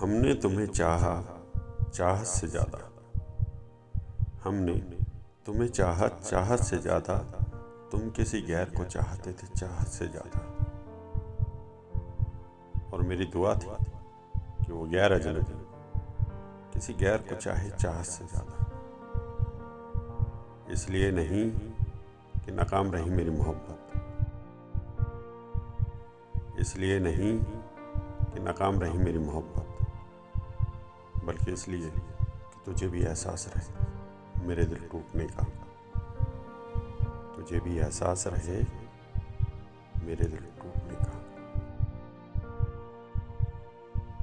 [0.00, 1.14] हमने तुम्हें चाहा,
[1.94, 2.78] चाहत से ज़्यादा।
[4.44, 4.74] हमने
[5.46, 7.16] तुम्हें चाहत चाहत से ज़्यादा,
[7.92, 10.40] तुम किसी गैर को चाहते थे, चाहत से ज़्यादा।
[12.92, 13.68] और मेरी दुआ थी
[14.36, 15.58] कि वो गैर अजनबी,
[16.74, 18.56] किसी गैर को चाहे, चाहत से ज़्यादा।
[20.72, 21.50] इसलिए नहीं
[22.40, 23.78] कि नाकाम रही मेरी मोहब्बत।
[26.60, 27.38] इसलिए नहीं
[28.32, 29.69] कि नाकाम रही मेरी मोहब्बत।
[31.52, 35.42] इसलिए कि तुझे भी एहसास रहे मेरे दिल टूटने का।
[37.36, 38.62] तुझे भी एहसास रहे
[40.06, 40.46] मेरे दिल